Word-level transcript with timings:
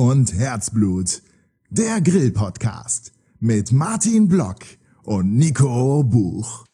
Und 0.00 0.32
Herzblut. 0.32 1.22
Der 1.70 2.00
Grill-Podcast 2.00 3.12
mit 3.40 3.72
Martin 3.72 4.28
Block 4.28 4.58
und 5.02 5.36
Nico 5.36 6.04
Buch. 6.04 6.66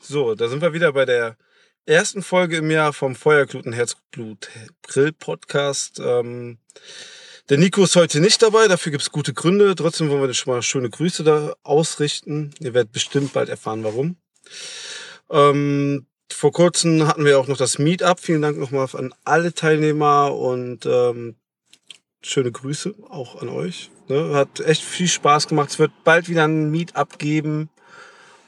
So, 0.00 0.34
da 0.34 0.48
sind 0.48 0.62
wir 0.62 0.72
wieder 0.72 0.92
bei 0.92 1.04
der 1.04 1.36
ersten 1.84 2.24
Folge 2.24 2.56
im 2.56 2.68
Jahr 2.68 2.92
vom 2.92 3.14
Feuerglut 3.14 3.66
und 3.66 3.72
Herzblut 3.72 4.48
Grill-Podcast. 4.82 6.00
Ähm, 6.04 6.58
der 7.48 7.58
Nico 7.58 7.84
ist 7.84 7.94
heute 7.94 8.18
nicht 8.18 8.42
dabei, 8.42 8.66
dafür 8.66 8.90
gibt 8.90 9.02
es 9.02 9.12
gute 9.12 9.32
Gründe. 9.32 9.76
Trotzdem 9.76 10.10
wollen 10.10 10.22
wir 10.22 10.34
schon 10.34 10.52
mal 10.52 10.60
schöne 10.60 10.90
Grüße 10.90 11.22
da 11.22 11.54
ausrichten. 11.62 12.52
Ihr 12.58 12.74
werdet 12.74 12.90
bestimmt 12.90 13.32
bald 13.32 13.48
erfahren, 13.48 13.84
warum. 13.84 14.16
Ähm, 15.30 16.08
vor 16.32 16.50
kurzem 16.50 17.06
hatten 17.06 17.24
wir 17.24 17.38
auch 17.38 17.46
noch 17.46 17.58
das 17.58 17.78
Meetup. 17.78 18.18
Vielen 18.18 18.42
Dank 18.42 18.58
nochmal 18.58 18.88
an 18.94 19.14
alle 19.22 19.54
Teilnehmer 19.54 20.34
und 20.34 20.84
ähm, 20.84 21.36
schöne 22.26 22.52
Grüße 22.52 22.94
auch 23.08 23.40
an 23.40 23.48
euch. 23.48 23.90
Ne? 24.08 24.34
Hat 24.34 24.60
echt 24.60 24.82
viel 24.82 25.08
Spaß 25.08 25.48
gemacht. 25.48 25.70
Es 25.70 25.78
wird 25.78 25.92
bald 26.04 26.28
wieder 26.28 26.44
ein 26.44 26.70
Meetup 26.70 27.18
geben. 27.18 27.70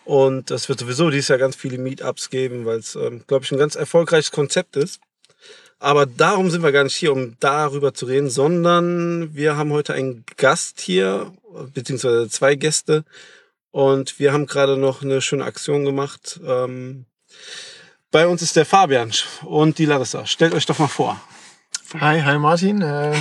Und 0.05 0.51
es 0.51 0.69
wird 0.69 0.81
sowieso 0.81 1.11
dieses 1.11 1.29
Jahr 1.29 1.39
ganz 1.39 1.55
viele 1.55 1.79
Meetups 1.79 2.31
geben, 2.31 2.65
weil 2.65 2.79
es, 2.79 2.95
ähm, 2.97 3.25
glaube 3.27 3.45
ich, 3.45 3.53
ein 3.53 3.59
ganz 3.59 3.75
erfolgreiches 3.75 4.31
Konzept 4.31 4.77
ist. 4.77 5.01
Aber 5.79 6.07
darum 6.07 6.51
sind 6.51 6.63
wir 6.63 6.73
gar 6.73 6.85
nicht 6.85 6.97
hier, 6.97 7.13
um 7.13 7.37
darüber 7.41 7.95
zu 7.95 8.07
reden, 8.07 8.31
sondern 8.31 9.35
wir 9.35 9.57
haben 9.57 9.71
heute 9.71 9.95
einen 9.95 10.25
Gast 10.37 10.81
hier, 10.81 11.33
beziehungsweise 11.75 12.29
zwei 12.29 12.55
Gäste. 12.55 13.05
Und 13.71 14.19
wir 14.19 14.33
haben 14.33 14.47
gerade 14.47 14.77
noch 14.77 15.03
eine 15.03 15.21
schöne 15.21 15.45
Aktion 15.45 15.85
gemacht. 15.85 16.41
Ähm, 16.45 17.05
bei 18.11 18.27
uns 18.27 18.41
ist 18.41 18.57
der 18.57 18.65
Fabian 18.65 19.13
und 19.45 19.79
die 19.79 19.85
Larissa. 19.85 20.25
Stellt 20.27 20.55
euch 20.55 20.67
doch 20.67 20.79
mal 20.79 20.89
vor. 20.89 21.21
Hi, 22.01 22.23
hi 22.23 22.39
Martin. 22.39 22.83
Äh, 22.83 23.15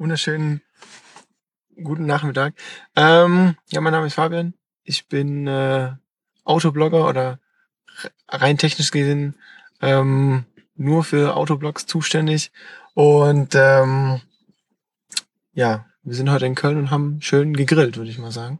wunderschönen 0.00 0.62
guten 1.84 2.06
Nachmittag. 2.06 2.54
Ähm, 2.96 3.54
ja, 3.68 3.82
mein 3.82 3.92
Name 3.92 4.06
ist 4.06 4.14
Fabian. 4.14 4.54
Ich 4.82 5.08
bin 5.08 5.46
äh, 5.46 5.92
Autoblogger 6.42 7.06
oder 7.06 7.38
rein 8.26 8.56
technisch 8.56 8.90
gesehen 8.90 9.34
ähm, 9.82 10.46
nur 10.74 11.04
für 11.04 11.36
Autoblogs 11.36 11.84
zuständig. 11.84 12.50
Und 12.94 13.54
ähm, 13.54 14.22
ja, 15.52 15.84
wir 16.02 16.14
sind 16.14 16.30
heute 16.30 16.46
in 16.46 16.54
Köln 16.54 16.78
und 16.78 16.90
haben 16.90 17.20
schön 17.20 17.54
gegrillt, 17.54 17.98
würde 17.98 18.10
ich 18.10 18.18
mal 18.18 18.32
sagen. 18.32 18.58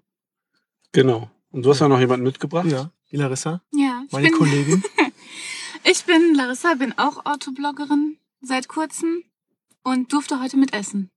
Genau. 0.93 1.31
Und 1.53 1.65
du 1.65 1.71
hast 1.71 1.81
ja 1.81 1.89
noch 1.89 2.01
jemanden 2.01 2.27
mitgebracht? 2.27 2.67
Ja, 2.67 2.91
die 3.11 3.17
Larissa. 3.17 3.63
Ja, 3.73 4.03
ich 4.07 4.13
Meine 4.13 4.29
bin, 4.29 4.37
Kollegin. 4.37 4.83
ich 5.85 6.05
bin 6.05 6.35
Larissa, 6.35 6.75
bin 6.75 6.99
auch 6.99 7.25
Autobloggerin 7.25 8.19
seit 8.43 8.69
kurzem 8.69 9.25
und 9.83 10.13
durfte 10.13 10.39
heute 10.39 10.59
mitessen. 10.59 11.11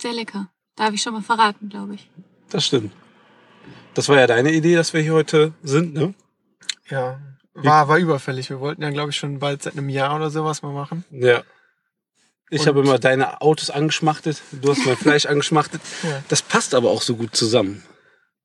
Sehr 0.00 0.12
lecker. 0.12 0.50
Darf 0.76 0.94
ich 0.94 1.02
schon 1.02 1.12
mal 1.12 1.22
verraten, 1.22 1.68
glaube 1.68 1.94
ich. 1.94 2.10
Das 2.50 2.64
stimmt. 2.64 2.92
Das 3.94 4.08
war 4.08 4.16
ja 4.16 4.26
deine 4.26 4.52
Idee, 4.52 4.76
dass 4.76 4.92
wir 4.92 5.00
hier 5.00 5.14
heute 5.14 5.52
sind, 5.62 5.94
ne? 5.94 6.14
Ja, 6.88 7.20
war, 7.54 7.88
war 7.88 7.98
überfällig. 7.98 8.48
Wir 8.50 8.60
wollten 8.60 8.82
ja, 8.82 8.90
glaube 8.90 9.10
ich, 9.10 9.16
schon 9.16 9.40
bald 9.40 9.62
seit 9.62 9.72
einem 9.72 9.88
Jahr 9.88 10.14
oder 10.14 10.30
sowas 10.30 10.62
mal 10.62 10.72
machen. 10.72 11.04
Ja. 11.10 11.42
Ich 12.50 12.66
habe 12.66 12.80
immer 12.80 12.98
deine 12.98 13.42
Autos 13.42 13.68
angeschmachtet, 13.68 14.40
du 14.52 14.70
hast 14.70 14.86
mein 14.86 14.96
Fleisch 14.96 15.26
angeschmachtet. 15.26 15.82
Ja. 16.02 16.22
Das 16.28 16.40
passt 16.40 16.74
aber 16.74 16.90
auch 16.90 17.02
so 17.02 17.16
gut 17.16 17.36
zusammen. 17.36 17.82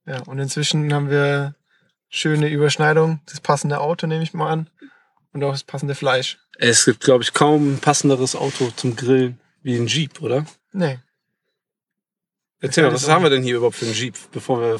Ja, 0.05 0.21
und 0.23 0.39
inzwischen 0.39 0.93
haben 0.93 1.09
wir 1.09 1.55
schöne 2.09 2.49
Überschneidung. 2.49 3.21
Das 3.27 3.39
passende 3.39 3.79
Auto 3.79 4.07
nehme 4.07 4.23
ich 4.23 4.33
mal 4.33 4.49
an. 4.49 4.69
Und 5.31 5.43
auch 5.43 5.51
das 5.51 5.63
passende 5.63 5.95
Fleisch. 5.95 6.39
Es 6.57 6.85
gibt, 6.85 6.99
glaube 6.99 7.23
ich, 7.23 7.33
kaum 7.33 7.75
ein 7.75 7.79
passenderes 7.79 8.35
Auto 8.35 8.71
zum 8.75 8.95
Grillen 8.95 9.39
wie 9.61 9.77
ein 9.77 9.87
Jeep, 9.87 10.21
oder? 10.21 10.45
Nee. 10.73 10.99
Erzähl 12.63 12.85
mal, 12.85 12.93
was 12.93 13.09
haben 13.09 13.23
wir 13.23 13.29
denn 13.29 13.43
hier 13.43 13.57
überhaupt 13.57 13.75
für 13.75 13.85
einen 13.85 13.93
Jeep, 13.93 14.15
bevor 14.31 14.61
wir. 14.61 14.79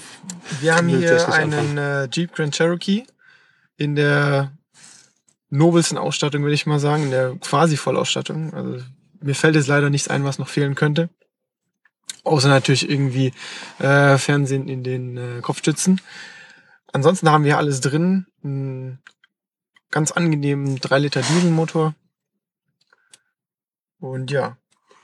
Wir 0.61 0.73
haben 0.73 0.87
hier 0.87 1.27
einen 1.33 1.77
äh, 1.77 2.07
Jeep 2.09 2.33
Grand 2.33 2.55
Cherokee 2.55 3.03
in 3.75 3.95
der 3.95 4.53
nobelsten 5.49 5.97
Ausstattung, 5.97 6.43
würde 6.43 6.53
ich 6.53 6.65
mal 6.65 6.79
sagen, 6.79 7.03
in 7.03 7.11
der 7.11 7.35
quasi 7.41 7.75
Vollausstattung. 7.75 8.53
Also 8.53 8.81
mir 9.19 9.35
fällt 9.35 9.55
jetzt 9.55 9.67
leider 9.67 9.89
nichts 9.89 10.07
ein, 10.07 10.23
was 10.23 10.39
noch 10.39 10.47
fehlen 10.47 10.75
könnte. 10.75 11.09
Außer 12.23 12.47
natürlich 12.47 12.89
irgendwie 12.89 13.33
äh, 13.79 14.17
Fernsehen 14.17 14.69
in 14.69 14.83
den 14.85 15.17
äh, 15.17 15.41
Kopfstützen. 15.41 15.99
Ansonsten 16.93 17.29
haben 17.29 17.43
wir 17.43 17.57
alles 17.57 17.81
drin. 17.81 18.27
Einen 18.45 18.99
ganz 19.91 20.13
angenehmen 20.13 20.79
3 20.79 20.99
Liter 20.99 21.21
Dieselmotor. 21.21 21.95
Und 23.99 24.31
ja, 24.31 24.55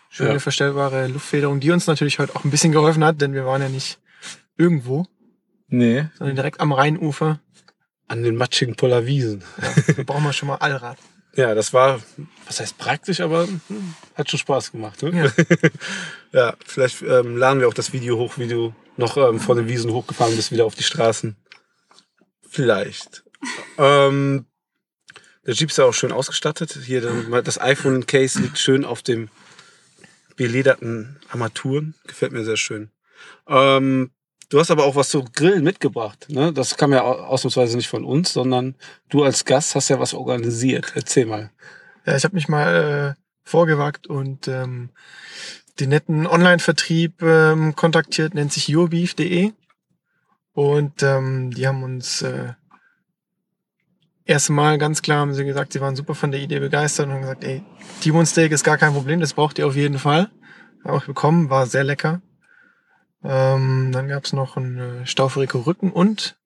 schöne 0.09 0.34
Ja. 0.34 0.40
verstellbare 0.40 1.08
Luftfederung, 1.08 1.59
die 1.59 1.72
uns 1.72 1.88
natürlich 1.88 2.20
heute 2.20 2.36
auch 2.36 2.44
ein 2.44 2.52
bisschen 2.52 2.72
geholfen 2.72 3.03
hat, 3.03 3.22
denn 3.22 3.34
wir 3.34 3.46
waren 3.46 3.62
ja 3.62 3.70
nicht 3.70 4.00
irgendwo, 4.58 5.06
Nee. 5.68 6.08
sondern 6.18 6.36
direkt 6.36 6.59
am 6.59 6.72
Rheinufer. 6.72 7.40
An 8.08 8.24
den 8.24 8.36
matschigen 8.38 8.75
Pollerwiesen. 8.75 9.44
Ja, 9.62 9.94
da 9.94 10.03
brauchen 10.03 10.24
wir 10.24 10.34
schon 10.34 10.48
mal 10.48 10.56
Allrad. 10.56 10.98
Ja, 11.36 11.53
das 11.53 11.74
war, 11.74 12.02
was 12.48 12.59
heißt 12.59 12.80
praktisch, 12.80 13.22
aber 13.22 13.48
hm, 13.48 13.94
hat 14.16 14.30
schon 14.31 14.40
Spaß 14.40 14.72
gemacht. 14.72 15.03
Ne? 15.03 15.31
Ja. 15.38 15.46
Ja, 16.31 16.56
vielleicht 16.66 17.03
ähm, 17.03 17.38
laden 17.38 17.59
wir 17.59 17.68
auch 17.68 17.74
das 17.74 17.94
Video 17.94 18.18
hoch, 18.18 18.38
wie 18.38 18.48
du 18.48 18.74
noch 18.98 19.16
ähm, 19.16 19.40
von 19.40 19.56
den 19.58 19.68
Wiesen 19.68 19.92
hochgefahren 19.94 20.36
bist, 20.36 20.52
wieder 20.52 20.66
auf 20.66 20.74
die 20.75 20.84
Straßen. 20.84 21.36
Vielleicht. 22.48 23.24
ähm, 23.78 24.46
der 25.46 25.53
Jeep 25.53 25.69
ist 25.69 25.78
ja 25.78 25.86
auch 25.86 25.94
schön 25.94 26.12
ausgestattet. 26.12 26.78
Hier 26.84 27.02
dann, 27.02 27.31
das 27.44 27.62
iPhone-Case 27.62 28.40
liegt 28.42 28.58
schön 28.58 28.84
auf 28.84 29.02
dem 29.03 29.30
belederten 30.39 31.19
Armaturen. 31.29 31.95
Gefällt 32.07 32.31
mir 32.31 32.45
sehr 32.45 32.55
schön. 32.55 32.89
Ähm, 33.47 34.11
du 34.47 34.57
hast 34.59 34.72
aber 34.72 34.85
auch 34.85 34.95
was 34.95 35.09
zu 35.09 35.25
Grillen 35.25 35.66
mitgebracht. 35.66 36.27
Ne? 36.29 36.53
Das 36.53 36.77
kam 36.77 36.94
ja 36.94 37.03
au- 37.03 37.19
ausnahmsweise 37.25 37.75
nicht 37.75 37.89
von 37.89 38.05
uns, 38.05 38.31
sondern 38.31 38.75
du 39.09 39.23
als 39.23 39.44
Gast 39.44 39.75
hast 39.75 39.89
ja 39.89 40.00
was 40.00 40.13
organisiert. 40.13 40.94
Erzähl 40.95 41.25
mal. 41.25 41.51
Ja, 42.05 42.16
ich 42.16 42.23
habe 42.23 42.35
mich 42.35 42.47
mal 42.47 43.16
äh, 43.17 43.22
vorgewagt 43.44 44.07
und 44.07 44.47
ähm, 44.47 44.91
den 45.81 45.89
netten 45.89 46.25
Online-Vertrieb 46.25 47.21
ähm, 47.21 47.75
kontaktiert, 47.75 48.33
nennt 48.33 48.53
sich 48.53 48.69
yourbeef.de. 48.69 49.51
Und 50.53 51.03
ähm, 51.03 51.51
die 51.51 51.67
haben 51.67 51.83
uns 51.83 52.21
äh, 52.21 52.53
erste 54.29 54.53
Mal 54.53 54.78
ganz 54.78 55.01
klar 55.01 55.19
haben 55.19 55.34
sie 55.34 55.44
gesagt, 55.44 55.73
sie 55.73 55.81
waren 55.81 55.95
super 55.95 56.16
von 56.16 56.31
der 56.31 56.40
Idee 56.40 56.59
begeistert 56.59 57.07
und 57.07 57.13
haben 57.13 57.22
gesagt, 57.22 57.44
ey, 57.44 57.63
T-Bone 58.01 58.25
Steak 58.25 58.51
ist 58.51 58.63
gar 58.63 58.78
kein 58.78 58.94
Problem, 58.94 59.19
das 59.19 59.34
braucht 59.34 59.57
ihr 59.57 59.67
auf 59.67 59.75
jeden 59.75 59.97
Fall. 59.97 60.29
Haben 60.84 60.97
auch 60.97 61.06
bekommen, 61.06 61.50
war 61.50 61.66
sehr 61.66 61.84
lecker. 61.84 62.22
Ähm, 63.23 63.91
dann 63.91 64.07
gab's 64.07 64.31
noch 64.31 64.56
einen 64.56 65.01
äh, 65.01 65.06
Staufrico 65.06 65.59
Rücken 65.59 65.91
und 65.91 66.38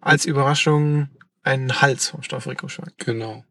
als 0.00 0.24
Überraschung 0.24 1.08
einen 1.42 1.82
Hals 1.82 2.08
vom 2.08 2.22
Staufrico 2.22 2.68
Schwein. 2.68 2.92
Genau. 2.98 3.44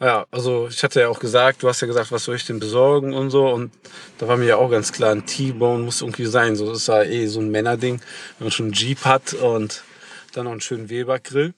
Ja, 0.00 0.24
also 0.30 0.66
ich 0.68 0.82
hatte 0.82 1.00
ja 1.00 1.08
auch 1.08 1.20
gesagt, 1.20 1.62
du 1.62 1.68
hast 1.68 1.82
ja 1.82 1.86
gesagt, 1.86 2.10
was 2.10 2.24
soll 2.24 2.36
ich 2.36 2.46
denn 2.46 2.58
besorgen 2.58 3.12
und 3.12 3.28
so. 3.28 3.46
Und 3.46 3.72
da 4.18 4.26
war 4.26 4.38
mir 4.38 4.46
ja 4.46 4.56
auch 4.56 4.70
ganz 4.70 4.92
klar, 4.92 5.12
ein 5.12 5.26
T-Bone 5.26 5.84
muss 5.84 6.00
irgendwie 6.00 6.24
sein. 6.24 6.56
So, 6.56 6.68
das 6.68 6.78
ist 6.78 6.88
ja 6.88 7.02
eh 7.02 7.26
so 7.26 7.40
ein 7.40 7.50
Männerding, 7.50 8.00
wenn 8.38 8.46
man 8.46 8.50
schon 8.50 8.66
einen 8.66 8.72
Jeep 8.72 9.04
hat 9.04 9.34
und 9.34 9.84
dann 10.32 10.44
noch 10.44 10.52
einen 10.52 10.62
schönen 10.62 10.88
Weber-Grill. 10.88 11.52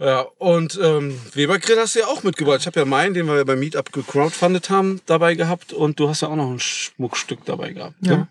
Ja, 0.00 0.22
und 0.38 0.80
ähm, 0.82 1.20
Weber-Grill 1.34 1.78
hast 1.78 1.94
du 1.94 1.98
ja 1.98 2.06
auch 2.06 2.22
mitgebracht. 2.22 2.60
Ich 2.60 2.66
habe 2.66 2.80
ja 2.80 2.86
meinen, 2.86 3.12
den 3.12 3.26
wir 3.26 3.36
ja 3.36 3.44
beim 3.44 3.60
Meetup 3.60 3.92
gecrowdfundet 3.92 4.70
haben, 4.70 5.02
dabei 5.04 5.34
gehabt. 5.34 5.74
Und 5.74 6.00
du 6.00 6.08
hast 6.08 6.22
ja 6.22 6.28
auch 6.28 6.36
noch 6.36 6.50
ein 6.50 6.58
Schmuckstück 6.58 7.44
dabei 7.44 7.72
gehabt. 7.72 7.96
Ja. 8.00 8.16
Ne? 8.16 8.28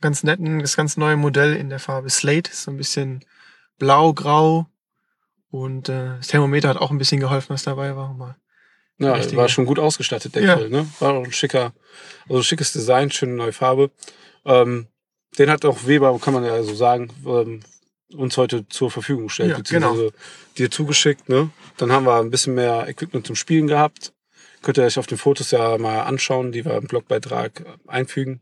Ganz 0.00 0.24
nett, 0.24 0.40
das 0.42 0.76
ganz 0.76 0.96
neue 0.96 1.16
Modell 1.16 1.54
in 1.54 1.70
der 1.70 1.78
Farbe 1.78 2.10
Slate, 2.10 2.50
so 2.52 2.72
ein 2.72 2.76
bisschen 2.76 3.24
blau, 3.78 4.12
grau. 4.14 4.66
Und 5.50 5.88
äh, 5.88 6.16
das 6.18 6.26
Thermometer 6.26 6.68
hat 6.68 6.76
auch 6.76 6.90
ein 6.90 6.98
bisschen 6.98 7.20
geholfen, 7.20 7.50
was 7.50 7.62
dabei 7.62 7.94
war. 7.94 8.12
Mal. 8.12 8.36
Ja, 8.98 9.14
Richtige. 9.14 9.36
war 9.36 9.48
schon 9.48 9.64
gut 9.64 9.78
ausgestattet, 9.78 10.34
der 10.34 10.42
Ja. 10.42 10.54
Grill, 10.56 10.70
ne? 10.70 10.88
War 10.98 11.14
auch 11.14 11.24
ein 11.24 11.32
schicker, 11.32 11.72
also 12.24 12.38
ein 12.38 12.42
schickes 12.44 12.72
Design, 12.72 13.12
schöne 13.12 13.34
neue 13.34 13.52
Farbe. 13.52 13.92
Ähm, 14.44 14.88
den 15.38 15.50
hat 15.50 15.64
auch 15.64 15.86
Weber, 15.86 16.18
kann 16.18 16.34
man 16.34 16.44
ja 16.44 16.60
so 16.64 16.74
sagen, 16.74 17.12
ähm, 17.24 17.60
uns 18.14 18.36
heute 18.36 18.68
zur 18.68 18.90
Verfügung 18.90 19.24
gestellt, 19.26 19.50
Ja, 19.50 19.56
beziehungsweise 19.58 20.12
dir 20.58 20.70
zugeschickt, 20.70 21.28
ne? 21.28 21.50
Dann 21.76 21.92
haben 21.92 22.06
wir 22.06 22.18
ein 22.20 22.30
bisschen 22.30 22.54
mehr 22.54 22.88
Equipment 22.88 23.26
zum 23.26 23.36
Spielen 23.36 23.66
gehabt. 23.66 24.12
Könnt 24.62 24.78
ihr 24.78 24.84
euch 24.84 24.98
auf 24.98 25.06
den 25.06 25.18
Fotos 25.18 25.50
ja 25.50 25.76
mal 25.78 26.02
anschauen, 26.02 26.52
die 26.52 26.64
wir 26.64 26.76
im 26.76 26.86
Blogbeitrag 26.86 27.64
einfügen. 27.86 28.40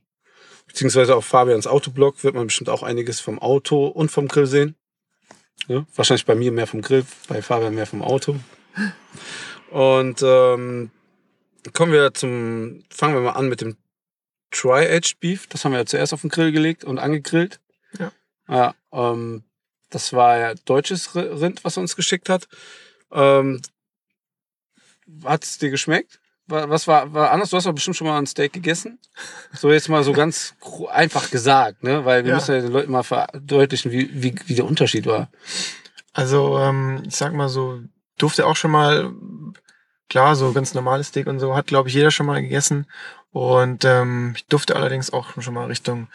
Beziehungsweise 0.66 1.16
auf 1.16 1.24
Fabians 1.24 1.66
Autoblog 1.66 2.24
wird 2.24 2.34
man 2.34 2.46
bestimmt 2.46 2.70
auch 2.70 2.82
einiges 2.82 3.20
vom 3.20 3.38
Auto 3.38 3.86
und 3.86 4.10
vom 4.10 4.28
Grill 4.28 4.46
sehen. 4.46 4.76
Ne? 5.68 5.86
Wahrscheinlich 5.94 6.26
bei 6.26 6.34
mir 6.34 6.52
mehr 6.52 6.66
vom 6.66 6.82
Grill, 6.82 7.04
bei 7.28 7.42
Fabian 7.42 7.74
mehr 7.74 7.86
vom 7.86 8.02
Auto. 8.02 8.36
Und 9.70 10.22
ähm, 10.22 10.90
kommen 11.72 11.92
wir 11.92 12.14
zum, 12.14 12.84
fangen 12.90 13.14
wir 13.14 13.20
mal 13.20 13.32
an 13.32 13.48
mit 13.48 13.60
dem 13.60 13.76
Tri-Edge 14.50 15.14
Beef. 15.20 15.46
Das 15.48 15.64
haben 15.64 15.72
wir 15.72 15.78
ja 15.78 15.86
zuerst 15.86 16.12
auf 16.12 16.20
den 16.20 16.30
Grill 16.30 16.52
gelegt 16.52 16.84
und 16.84 16.98
angegrillt. 16.98 17.60
Ja. 17.98 18.12
Ja, 18.48 18.74
ähm, 18.92 19.44
das 19.94 20.12
war 20.12 20.38
ja 20.38 20.54
deutsches 20.64 21.10
Ri- 21.14 21.40
Rind, 21.40 21.64
was 21.64 21.76
er 21.76 21.82
uns 21.82 21.96
geschickt 21.96 22.28
hat. 22.28 22.48
Ähm, 23.12 23.60
hat 25.24 25.44
es 25.44 25.58
dir 25.58 25.70
geschmeckt? 25.70 26.20
Wa- 26.46 26.68
Was 26.68 26.86
war, 26.86 27.12
war 27.12 27.30
anders? 27.30 27.50
Du 27.50 27.56
hast 27.56 27.64
doch 27.66 27.72
bestimmt 27.72 27.96
schon 27.96 28.06
mal 28.06 28.18
ein 28.18 28.26
Steak 28.26 28.52
gegessen. 28.52 28.98
So 29.52 29.70
jetzt 29.70 29.88
mal 29.88 30.04
so 30.04 30.12
ganz 30.12 30.54
einfach 30.90 31.30
gesagt, 31.30 31.82
ne? 31.82 32.04
Weil 32.04 32.24
wir 32.24 32.30
Ja. 32.30 32.36
müssen 32.36 32.54
ja 32.54 32.60
den 32.60 32.72
Leuten 32.72 32.92
mal 32.92 33.02
verdeutlichen, 33.02 33.92
wie, 33.92 34.10
wie, 34.12 34.34
wie 34.46 34.54
der 34.54 34.66
Unterschied 34.66 35.06
war. 35.06 35.28
Also, 36.12 36.58
ähm, 36.58 37.02
ich 37.06 37.16
sag 37.16 37.32
mal 37.32 37.48
so, 37.48 37.80
durfte 38.18 38.46
auch 38.46 38.56
schon 38.56 38.70
mal, 38.70 39.10
klar, 40.10 40.36
so 40.36 40.52
ganz 40.52 40.74
normales 40.74 41.08
Steak 41.08 41.26
und 41.26 41.40
so, 41.40 41.56
hat, 41.56 41.66
glaube 41.66 41.88
ich, 41.88 41.94
jeder 41.94 42.10
schon 42.10 42.26
mal 42.26 42.40
gegessen. 42.40 42.86
Und 43.32 43.84
ähm, 43.84 44.34
ich 44.36 44.46
durfte 44.46 44.76
allerdings 44.76 45.12
auch 45.12 45.40
schon 45.42 45.54
mal 45.54 45.66
Richtung 45.66 46.08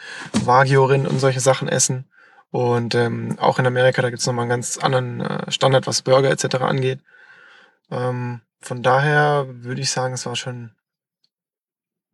Wagyu-Rind 0.44 1.06
und 1.06 1.18
solche 1.18 1.40
Sachen 1.40 1.68
essen. 1.68 2.06
Und 2.50 2.94
ähm, 2.96 3.38
auch 3.38 3.58
in 3.58 3.66
Amerika, 3.66 4.02
da 4.02 4.10
gibt's 4.10 4.26
noch 4.26 4.32
nochmal 4.32 4.44
einen 4.44 4.50
ganz 4.50 4.78
anderen 4.78 5.20
äh, 5.20 5.50
Standard, 5.52 5.86
was 5.86 6.02
Burger 6.02 6.30
etc. 6.30 6.56
angeht. 6.56 7.00
Ähm, 7.90 8.40
von 8.60 8.82
daher 8.82 9.46
würde 9.48 9.80
ich 9.80 9.90
sagen, 9.90 10.14
es 10.14 10.26
war 10.26 10.36
schon 10.36 10.72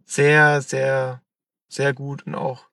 sehr, 0.05 0.61
sehr, 0.61 1.23
sehr 1.69 1.93
gut 1.93 2.27
und 2.27 2.35
auch 2.35 2.65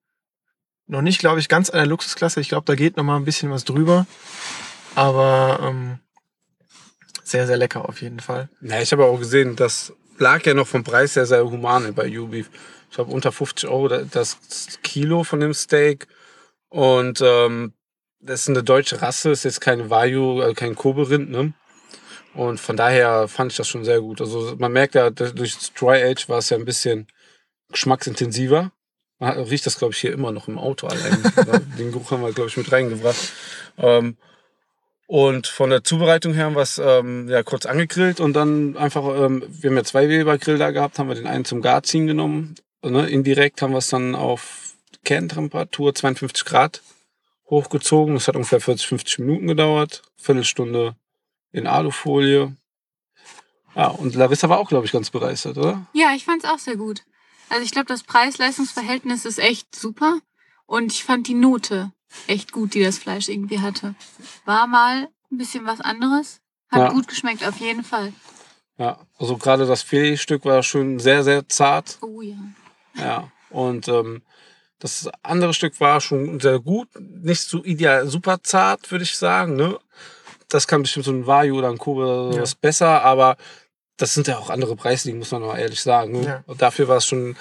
noch 0.88 1.02
nicht, 1.02 1.20
glaube 1.20 1.40
ich, 1.40 1.48
ganz 1.48 1.70
an 1.70 1.78
der 1.78 1.88
Luxusklasse. 1.88 2.42
Ich 2.42 2.50
glaube, 2.50 2.66
da 2.66 2.76
geht 2.76 2.98
noch 2.98 3.04
mal 3.04 3.16
ein 3.16 3.26
bisschen 3.26 3.50
was 3.50 3.64
drüber. 3.64 4.06
Aber 4.96 5.60
ähm, 5.62 6.00
sehr, 7.24 7.48
sehr 7.48 7.58
lecker 7.58 7.88
auf 7.88 8.02
jeden 8.02 8.20
Fall. 8.20 8.50
Ja, 8.62 8.82
ich 8.82 8.92
habe 8.92 9.06
auch 9.06 9.18
gesehen, 9.18 9.56
das 9.56 9.94
lag 10.18 10.46
ja 10.46 10.54
noch 10.54 10.68
vom 10.68 10.84
Preis 10.84 11.16
her 11.16 11.26
sehr 11.26 11.44
human 11.50 11.94
bei 11.96 12.08
U-Beef. 12.20 12.50
Ich 12.90 12.96
glaube, 12.96 13.12
unter 13.12 13.32
50 13.32 13.70
Euro 13.70 13.88
da- 13.88 14.04
das 14.04 14.38
Kilo 14.84 15.24
von 15.24 15.40
dem 15.40 15.54
Steak. 15.54 16.08
Und 16.74 17.22
ähm, 17.24 17.74
das 18.20 18.42
ist 18.42 18.50
eine 18.50 18.64
deutsche 18.64 19.00
Rasse, 19.00 19.30
ist 19.30 19.44
jetzt 19.44 19.62
keine 19.62 19.92
Wagyu, 19.92 20.42
also 20.42 20.56
kein 20.56 20.74
Kobe-Rind, 20.74 21.30
ne? 21.30 21.54
Und 22.34 22.60
von 22.60 22.76
daher 22.76 23.28
fand 23.28 23.52
ich 23.52 23.58
das 23.60 23.68
schon 23.68 23.86
sehr 23.86 24.02
gut. 24.02 24.20
Also 24.20 24.56
man 24.58 24.72
merkt 24.72 24.96
ja, 24.96 25.12
durch 25.12 25.54
das 25.54 25.72
Dry 25.74 26.02
Age 26.04 26.28
war 26.30 26.40
es 26.40 26.50
ja 26.50 26.58
ein 26.58 26.66
bisschen 26.66 27.06
geschmacksintensiver. 27.72 28.72
Man 29.20 29.30
hat- 29.30 29.52
riecht 29.52 29.68
das, 29.68 29.78
glaube 29.78 29.94
ich, 29.94 30.00
hier 30.00 30.14
immer 30.14 30.32
noch 30.32 30.48
im 30.48 30.58
Auto 30.58 30.88
allein. 30.88 31.22
Den 31.78 31.92
Geruch 31.92 32.10
haben 32.10 32.24
wir, 32.24 32.34
glaube 32.34 32.50
ich, 32.50 32.58
mit 32.58 32.72
reingebracht. 32.72 33.32
Ähm, 33.78 34.18
und 35.06 35.46
von 35.46 35.70
der 35.70 35.84
Zubereitung 35.84 36.34
her 36.34 36.46
haben 36.46 36.56
wir 36.56 36.64
es 36.64 36.80
ähm, 36.84 37.30
ja, 37.30 37.44
kurz 37.44 37.68
angegrillt 37.68 38.20
und 38.20 38.34
dann 38.34 38.78
einfach, 38.78 39.04
ähm, 39.04 39.44
wir 39.48 39.70
haben 39.70 39.78
ja 39.78 39.84
zwei 39.84 40.10
Weber-Grill 40.10 40.58
da 40.58 40.72
gehabt, 40.72 40.98
haben 40.98 41.08
wir 41.10 41.16
den 41.16 41.28
einen 41.28 41.46
zum 41.46 41.62
Garziehen 41.62 42.08
genommen. 42.08 42.56
Ne? 42.82 43.08
Indirekt 43.08 43.62
haben 43.62 43.74
wir 43.74 43.78
es 43.78 43.90
dann 43.90 44.16
auf 44.16 44.73
Kerntemperatur 45.04 45.94
52 45.94 46.46
Grad 46.46 46.82
hochgezogen. 47.50 48.16
Das 48.16 48.28
hat 48.28 48.36
ungefähr 48.36 48.62
40, 48.62 48.88
50 48.88 49.20
Minuten 49.20 49.48
gedauert. 49.48 50.04
Viertelstunde 50.18 50.96
in 51.52 51.68
Alufolie. 51.68 52.56
Ja, 53.76 53.88
und 53.88 54.16
Larissa 54.16 54.50
war 54.50 54.60
auch, 54.60 54.70
glaube 54.70 54.86
ich, 54.86 54.92
ganz 54.92 55.10
begeistert, 55.10 55.58
oder? 55.58 55.86
Ja, 55.94 56.14
ich 56.16 56.26
fand's 56.26 56.46
auch 56.46 56.60
sehr 56.60 56.76
gut. 56.76 57.04
Also 57.50 57.64
ich 57.64 57.72
glaube, 57.72 57.88
das 57.88 58.04
Preis-Leistungs-Verhältnis 58.04 59.26
ist 59.26 59.40
echt 59.40 59.76
super. 59.76 60.20
Und 60.66 60.92
ich 60.92 61.04
fand 61.04 61.28
die 61.28 61.34
Note 61.34 61.92
echt 62.28 62.52
gut, 62.52 62.74
die 62.74 62.84
das 62.84 62.98
Fleisch 62.98 63.30
irgendwie 63.30 63.60
hatte. 63.60 63.96
War 64.46 64.68
mal 64.68 65.10
ein 65.32 65.38
bisschen 65.38 65.66
was 65.66 65.82
anderes. 65.82 66.40
Hat 66.70 66.80
Ja. 66.80 66.90
gut 66.90 67.08
geschmeckt, 67.08 67.46
auf 67.46 67.58
jeden 67.58 67.84
Fall. 67.84 68.14
Ja, 68.78 69.00
also 69.20 69.38
gerade 69.38 69.68
das 69.68 69.84
Filetstück 69.84 70.46
war 70.46 70.64
schon 70.64 71.00
sehr, 71.00 71.24
sehr 71.24 71.48
zart. 71.50 71.98
Oh 72.02 72.22
ja. 72.22 72.38
Ja, 72.96 73.32
und 73.50 73.88
ähm, 73.88 74.22
das 74.84 75.10
andere 75.24 75.54
Stück 75.54 75.80
war 75.80 76.02
schon 76.02 76.40
sehr 76.42 76.60
gut. 76.60 76.90
Nicht 77.00 77.42
so 77.42 77.64
ideal, 77.64 78.06
super 78.08 78.38
zart, 78.44 78.92
würde 78.92 79.04
ich 79.04 79.18
sagen. 79.18 79.56
Ne? 79.56 79.78
Das 80.50 80.68
kann 80.68 80.82
bestimmt 80.82 81.06
so 81.06 81.12
ein 81.12 81.26
Vayu 81.26 81.58
oder 81.58 81.70
ein 81.70 81.78
Kobe 81.78 82.02
oder 82.02 82.26
Ja. 82.28 82.34
sowas 82.34 82.56
besser, 82.56 83.02
aber 83.02 83.38
das 83.98 84.14
sind 84.14 84.28
ja 84.28 84.38
auch 84.38 84.50
andere 84.50 84.76
Preisligen, 84.76 85.20
muss 85.20 85.32
man 85.32 85.42
mal 85.42 85.58
ehrlich 85.58 85.82
sagen. 85.82 86.12
Ne? 86.20 86.26
Ja. 86.26 86.44
Und 86.48 86.62
dafür 86.62 86.88
war 86.90 86.98
es 86.98 87.06
schon 87.06 87.38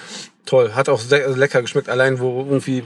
toll. 0.46 0.74
Hat 0.74 0.88
auch 0.88 1.00
sehr 1.00 1.28
lecker 1.36 1.62
geschmeckt, 1.62 1.88
allein 1.88 2.20
wo 2.20 2.44
irgendwie, 2.44 2.84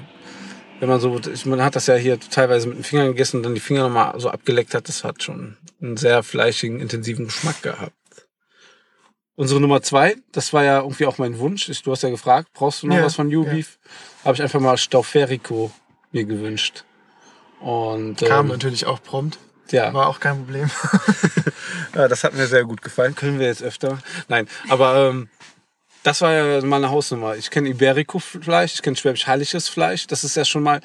wenn 0.80 0.88
man 0.88 1.00
so, 1.00 1.20
man 1.44 1.62
hat 1.62 1.76
das 1.76 1.86
ja 1.86 1.94
hier 1.94 2.18
teilweise 2.18 2.68
mit 2.68 2.78
den 2.78 2.84
Fingern 2.84 3.08
gegessen 3.08 3.38
und 3.38 3.42
dann 3.42 3.54
die 3.54 3.60
Finger 3.60 3.82
nochmal 3.82 4.18
so 4.18 4.30
abgeleckt 4.30 4.74
hat, 4.74 4.88
das 4.88 5.04
hat 5.04 5.22
schon 5.22 5.56
einen 5.82 5.96
sehr 5.98 6.22
fleischigen, 6.22 6.80
intensiven 6.80 7.26
Geschmack 7.26 7.60
gehabt. 7.62 7.92
Unsere 9.36 9.60
Nummer 9.60 9.82
zwei, 9.82 10.16
das 10.32 10.52
war 10.52 10.64
ja 10.64 10.80
irgendwie 10.80 11.06
auch 11.06 11.18
mein 11.18 11.38
Wunsch. 11.38 11.68
Ich, 11.68 11.82
du 11.82 11.92
hast 11.92 12.02
ja 12.02 12.08
gefragt, 12.08 12.48
brauchst 12.54 12.82
du 12.82 12.86
noch 12.86 12.96
Ja, 12.96 13.04
was 13.04 13.14
von 13.14 13.30
ja. 13.30 13.38
U-Beef? 13.38 13.78
Habe 14.24 14.34
ich 14.34 14.42
einfach 14.42 14.60
mal 14.60 14.78
Stauferico 14.78 15.70
mir 16.10 16.24
gewünscht. 16.24 16.84
Und 17.60 18.16
Kam 18.18 18.46
ähm, 18.46 18.52
natürlich 18.52 18.86
auch 18.86 19.02
prompt. 19.02 19.38
ja, 19.70 19.92
War 19.92 20.08
auch 20.08 20.20
kein 20.20 20.38
Problem. 20.38 20.70
ja, 21.94 22.08
das 22.08 22.24
hat 22.24 22.34
mir 22.34 22.46
sehr 22.46 22.64
gut 22.64 22.80
gefallen. 22.80 23.14
Können 23.14 23.38
wir 23.38 23.46
jetzt 23.46 23.62
öfter? 23.62 23.98
Nein, 24.28 24.48
aber 24.68 25.10
ähm, 25.10 25.28
das 26.02 26.20
war 26.20 26.32
ja 26.32 26.64
meine 26.64 26.90
Hausnummer. 26.90 27.36
Ich 27.36 27.50
kenne 27.50 27.68
Iberico-Fleisch, 27.68 28.74
ich 28.74 28.82
kenne 28.82 28.96
Schwäbisch 28.96 29.26
Heiliges 29.26 29.68
Fleisch. 29.68 30.06
Das 30.06 30.24
ist 30.24 30.36
ja 30.36 30.44
schon 30.44 30.62
mal 30.62 30.80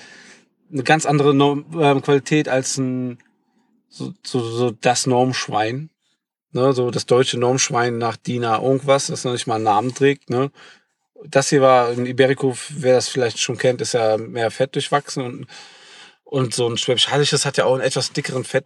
eine 0.74 0.84
ganz 0.84 1.06
andere 1.06 1.34
Norm, 1.34 1.66
ähm, 1.80 2.02
Qualität 2.02 2.50
als 2.50 2.78
ein 2.78 3.20
so, 3.88 4.14
so, 4.24 4.40
so 4.42 4.72
das 4.72 5.06
Normschwein. 5.06 5.91
Ne, 6.54 6.74
so 6.74 6.92
das 6.92 7.06
deutsche 7.06 7.40
Normschwein 7.40 7.98
nach 7.98 8.18
Dina 8.18 8.62
irgendwas, 8.62 9.08
das 9.08 9.24
noch 9.24 9.32
nicht 9.32 9.48
mal 9.48 9.56
einen 9.56 9.64
Namen 9.64 9.96
trägt. 9.96 10.30
Ne. 10.30 10.52
Das 11.24 11.50
hier 11.50 11.62
war 11.62 11.90
ein 11.90 12.06
Iberico, 12.06 12.58
wer 12.70 12.96
das 12.96 13.08
vielleicht 13.08 13.40
schon 13.40 13.58
kennt, 13.58 13.80
ist 13.80 13.94
ja 13.94 14.18
mehr 14.18 14.52
Fett 14.52 14.76
durchwachsen 14.76 15.24
und, 15.24 15.48
und 16.24 16.54
so 16.54 16.68
ein 16.68 16.78
Schwäbisch 16.78 17.10
Heiliges 17.10 17.46
hat 17.46 17.56
ja 17.58 17.66
auch 17.66 17.74
einen 17.74 17.84
etwas 17.84 18.12
dickeren 18.12 18.44
Fett, 18.44 18.66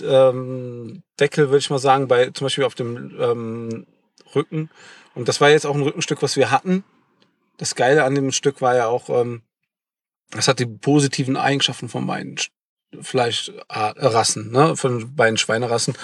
ähm, 0.00 1.02
würde 1.18 1.58
ich 1.58 1.68
mal 1.68 1.78
sagen, 1.78 2.08
bei 2.08 2.30
zum 2.30 2.46
Beispiel 2.46 2.64
auf 2.64 2.74
dem 2.74 3.14
ähm, 3.20 3.86
Rücken. 4.34 4.70
Und 5.14 5.28
das 5.28 5.40
war 5.42 5.50
jetzt 5.50 5.66
auch 5.66 5.74
ein 5.74 5.82
Rückenstück, 5.82 6.22
was 6.22 6.36
wir 6.36 6.50
hatten. 6.50 6.84
Das 7.58 7.74
Geile 7.74 8.04
an 8.04 8.14
dem 8.14 8.32
Stück 8.32 8.62
war 8.62 8.76
ja 8.76 8.86
auch, 8.86 9.10
ähm, 9.10 9.42
das 10.30 10.48
hat 10.48 10.58
die 10.58 10.66
positiven 10.66 11.36
Eigenschaften 11.36 11.90
von 11.90 12.06
beiden 12.06 12.36
Sch- 12.36 12.50
Fleischrassen, 13.02 14.52
ne? 14.52 14.76
von 14.76 15.14
beiden 15.14 15.36
Schweinerassen. 15.36 15.94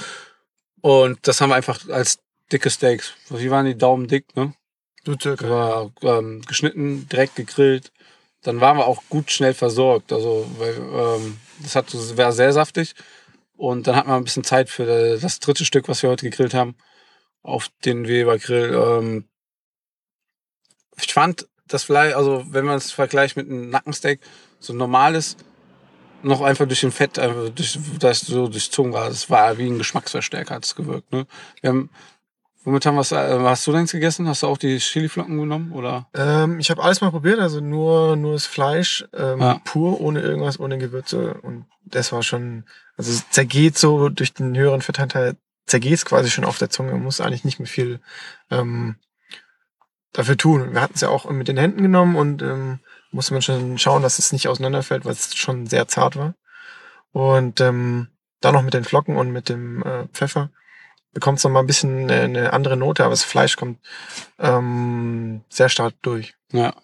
Und 0.86 1.26
das 1.26 1.40
haben 1.40 1.50
wir 1.50 1.56
einfach 1.56 1.88
als 1.88 2.20
dicke 2.52 2.70
Steaks. 2.70 3.12
Wie 3.30 3.50
waren 3.50 3.66
die 3.66 3.76
Daumen 3.76 4.06
dick, 4.06 4.36
ne? 4.36 4.54
Du 5.02 5.16
circa. 5.20 5.50
war 5.50 5.90
ähm, 6.02 6.42
geschnitten, 6.42 7.08
direkt 7.08 7.34
gegrillt. 7.34 7.90
Dann 8.42 8.60
waren 8.60 8.76
wir 8.76 8.86
auch 8.86 9.02
gut 9.08 9.32
schnell 9.32 9.52
versorgt. 9.52 10.12
Also, 10.12 10.48
weil 10.58 10.76
ähm, 10.76 11.38
das 11.58 11.74
hat, 11.74 11.92
war 12.16 12.30
sehr 12.30 12.52
saftig. 12.52 12.94
Und 13.56 13.88
dann 13.88 13.96
hatten 13.96 14.10
wir 14.10 14.14
ein 14.14 14.22
bisschen 14.22 14.44
Zeit 14.44 14.70
für 14.70 15.18
das 15.18 15.40
dritte 15.40 15.64
Stück, 15.64 15.88
was 15.88 16.04
wir 16.04 16.10
heute 16.10 16.30
gegrillt 16.30 16.54
haben, 16.54 16.76
auf 17.42 17.68
den 17.84 18.06
Weber 18.06 18.38
Grill. 18.38 18.72
Ähm, 18.72 19.24
ich 21.02 21.12
fand 21.12 21.48
das 21.66 21.82
Fleisch, 21.82 22.14
also 22.14 22.44
wenn 22.50 22.64
man 22.64 22.76
es 22.76 22.92
vergleicht 22.92 23.36
mit 23.36 23.50
einem 23.50 23.70
Nackensteak, 23.70 24.20
so 24.60 24.72
ein 24.72 24.76
normales, 24.76 25.36
noch 26.26 26.40
einfach 26.40 26.66
durch 26.66 26.80
den 26.80 26.90
Fett, 26.90 27.18
einfach 27.18 27.48
durch, 27.50 27.78
das 28.00 28.20
so 28.20 28.48
durchzogen 28.48 28.92
war. 28.92 29.08
Das 29.08 29.30
war 29.30 29.58
wie 29.58 29.66
ein 29.68 29.78
Geschmacksverstärker, 29.78 30.56
hat 30.56 30.64
es 30.64 30.74
gewirkt. 30.74 31.12
Ne? 31.12 31.26
Wir 31.60 31.70
haben, 31.70 31.90
womit 32.64 32.84
haben 32.84 32.96
wir 32.96 33.12
äh, 33.12 33.40
hast 33.44 33.66
du 33.66 33.72
denn 33.72 33.86
gegessen? 33.86 34.26
Hast 34.26 34.42
du 34.42 34.48
auch 34.48 34.58
die 34.58 34.78
Chiliflocken 34.78 35.38
genommen? 35.38 35.72
Oder? 35.72 36.08
Ähm, 36.14 36.58
ich 36.58 36.70
habe 36.70 36.82
alles 36.82 37.00
mal 37.00 37.10
probiert, 37.10 37.38
also 37.38 37.60
nur, 37.60 38.16
nur 38.16 38.32
das 38.32 38.46
Fleisch, 38.46 39.06
ähm, 39.14 39.40
Ja. 39.40 39.60
pur, 39.64 40.00
ohne 40.00 40.20
irgendwas, 40.20 40.58
ohne 40.58 40.78
Gewürze. 40.78 41.34
Und 41.42 41.66
das 41.84 42.10
war 42.10 42.22
schon, 42.24 42.64
also 42.96 43.12
es 43.12 43.30
zergeht 43.30 43.78
so 43.78 44.08
durch 44.08 44.34
den 44.34 44.56
höheren 44.56 44.82
Fettanteil, 44.82 45.36
zergeht 45.66 45.94
es 45.94 46.04
quasi 46.04 46.30
schon 46.30 46.44
auf 46.44 46.58
der 46.58 46.70
Zunge. 46.70 46.92
Man 46.92 47.04
muss 47.04 47.20
eigentlich 47.20 47.44
nicht 47.44 47.60
mehr 47.60 47.68
viel 47.68 48.00
ähm, 48.50 48.96
dafür 50.12 50.36
tun. 50.36 50.72
Wir 50.74 50.80
hatten 50.80 50.94
es 50.96 51.02
ja 51.02 51.08
auch 51.08 51.30
mit 51.30 51.46
den 51.46 51.56
Händen 51.56 51.82
genommen 51.82 52.16
und 52.16 52.42
ähm, 52.42 52.80
musste 53.10 53.32
man 53.32 53.42
schon 53.42 53.78
schauen, 53.78 54.02
dass 54.02 54.18
es 54.18 54.32
nicht 54.32 54.48
auseinanderfällt, 54.48 55.04
weil 55.04 55.12
es 55.12 55.34
schon 55.36 55.66
sehr 55.66 55.88
zart 55.88 56.16
war. 56.16 56.34
Und 57.12 57.60
ähm, 57.60 58.08
dann 58.40 58.54
noch 58.54 58.62
mit 58.62 58.74
den 58.74 58.84
Flocken 58.84 59.16
und 59.16 59.32
mit 59.32 59.48
dem 59.48 59.82
äh, 59.82 60.06
Pfeffer 60.12 60.50
bekommt 61.12 61.38
es 61.38 61.44
noch 61.44 61.50
mal 61.50 61.60
ein 61.60 61.66
bisschen 61.66 62.10
eine, 62.10 62.20
eine 62.20 62.52
andere 62.52 62.76
Note, 62.76 63.02
aber 63.02 63.12
das 63.12 63.24
Fleisch 63.24 63.56
kommt 63.56 63.78
ähm, 64.38 65.40
sehr 65.48 65.70
stark 65.70 65.94
durch. 66.02 66.34
Ja. 66.52 66.74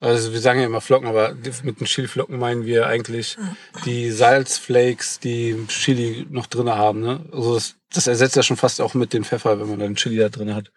Also 0.00 0.32
wir 0.32 0.40
sagen 0.40 0.60
ja 0.60 0.66
immer 0.66 0.80
Flocken, 0.80 1.06
aber 1.06 1.34
mit 1.62 1.78
den 1.78 1.86
Chiliflocken 1.86 2.38
meinen 2.38 2.64
wir 2.64 2.86
eigentlich 2.86 3.36
die 3.84 4.10
Salzflakes, 4.10 5.20
die 5.20 5.66
Chili 5.68 6.26
noch 6.30 6.46
drinne 6.46 6.76
haben. 6.76 7.00
Ne? 7.00 7.20
Also 7.32 7.54
das, 7.54 7.76
das 7.92 8.06
ersetzt 8.06 8.34
ja 8.34 8.42
schon 8.42 8.56
fast 8.56 8.80
auch 8.80 8.94
mit 8.94 9.12
dem 9.12 9.24
Pfeffer, 9.24 9.60
wenn 9.60 9.68
man 9.68 9.78
dann 9.78 9.96
Chili 9.96 10.16
da 10.16 10.30
drin 10.30 10.54
hat. 10.54 10.72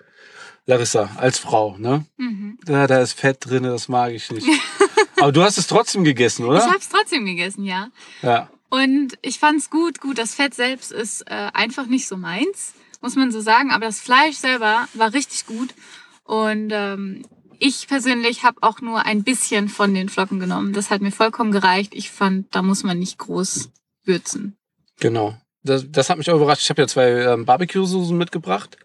Larissa, 0.65 1.09
als 1.17 1.39
Frau, 1.39 1.77
ne? 1.77 2.05
Mhm. 2.17 2.57
Da, 2.65 2.87
da 2.87 3.01
ist 3.01 3.13
Fett 3.13 3.37
drinne, 3.41 3.69
das 3.69 3.89
mag 3.89 4.13
ich 4.13 4.31
nicht. 4.31 4.47
aber 5.19 5.31
du 5.31 5.43
hast 5.43 5.57
es 5.57 5.67
trotzdem 5.67 6.03
gegessen, 6.03 6.45
oder? 6.45 6.59
Ich 6.59 6.65
habe 6.65 6.77
es 6.77 6.89
trotzdem 6.89 7.25
gegessen, 7.25 7.65
ja. 7.65 7.89
ja. 8.21 8.49
Und 8.69 9.17
ich 9.21 9.39
fand's 9.39 9.69
gut. 9.69 9.99
Gut, 9.99 10.17
das 10.17 10.33
Fett 10.33 10.53
selbst 10.53 10.91
ist 10.91 11.21
äh, 11.29 11.49
einfach 11.53 11.85
nicht 11.87 12.07
so 12.07 12.17
meins, 12.17 12.73
muss 13.01 13.15
man 13.15 13.31
so 13.31 13.41
sagen. 13.41 13.71
Aber 13.71 13.85
das 13.85 13.99
Fleisch 13.99 14.37
selber 14.37 14.87
war 14.93 15.13
richtig 15.13 15.45
gut. 15.45 15.75
Und 16.23 16.71
ähm, 16.71 17.25
ich 17.59 17.87
persönlich 17.87 18.43
habe 18.43 18.57
auch 18.61 18.81
nur 18.81 19.05
ein 19.05 19.23
bisschen 19.23 19.69
von 19.69 19.93
den 19.93 20.09
Flocken 20.09 20.39
genommen. 20.39 20.73
Das 20.73 20.89
hat 20.89 21.01
mir 21.01 21.11
vollkommen 21.11 21.51
gereicht. 21.51 21.93
Ich 21.93 22.09
fand, 22.09 22.53
da 22.55 22.61
muss 22.61 22.83
man 22.83 22.99
nicht 22.99 23.17
groß 23.17 23.69
würzen. 24.05 24.57
Genau. 24.99 25.37
Das, 25.63 25.85
das 25.89 26.09
hat 26.09 26.17
mich 26.17 26.29
auch 26.29 26.35
überrascht. 26.37 26.63
Ich 26.63 26.69
habe 26.69 26.81
ja 26.81 26.87
zwei 26.87 27.09
ähm, 27.09 27.45
Barbecue-Soßen 27.45 28.17
mitgebracht. 28.17 28.77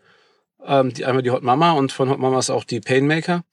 Ähm, 0.65 0.93
die, 0.93 1.05
einmal 1.05 1.23
die 1.23 1.31
Hot 1.31 1.43
Mama 1.43 1.73
und 1.73 1.93
von 1.93 2.11
Hot 2.11 2.19
Mama 2.19 2.39
ist 2.39 2.51
auch 2.51 2.65
die 2.65 2.81
Painmaker. 2.81 3.45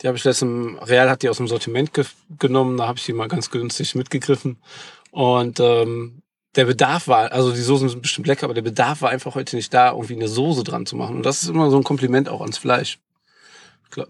Die 0.00 0.06
habe 0.06 0.16
ich 0.16 0.24
letztens, 0.24 0.78
Real 0.88 1.10
hat 1.10 1.22
die 1.22 1.28
aus 1.28 1.38
dem 1.38 1.48
Sortiment 1.48 1.92
ge 1.92 2.04
genommen, 2.38 2.76
da 2.76 2.86
habe 2.86 2.98
ich 2.98 3.04
die 3.04 3.12
mal 3.12 3.28
ganz 3.28 3.50
günstig 3.50 3.94
mitgegriffen. 3.94 4.58
Und 5.10 5.58
ähm, 5.60 6.22
der 6.54 6.64
Bedarf 6.64 7.08
war, 7.08 7.32
also 7.32 7.52
die 7.52 7.60
Soßen 7.60 7.88
sind 7.88 8.02
bestimmt 8.02 8.26
lecker, 8.26 8.44
aber 8.44 8.54
der 8.54 8.62
Bedarf 8.62 9.02
war 9.02 9.10
einfach 9.10 9.34
heute 9.34 9.56
nicht 9.56 9.72
da, 9.74 9.92
irgendwie 9.92 10.14
eine 10.14 10.28
Soße 10.28 10.64
dran 10.64 10.86
zu 10.86 10.96
machen. 10.96 11.16
Und 11.16 11.26
das 11.26 11.42
ist 11.42 11.48
immer 11.48 11.70
so 11.70 11.76
ein 11.76 11.84
Kompliment 11.84 12.28
auch 12.28 12.40
ans 12.40 12.58
Fleisch. 12.58 12.98